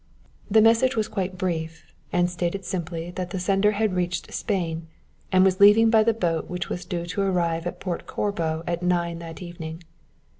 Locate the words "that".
3.11-3.29, 9.19-9.43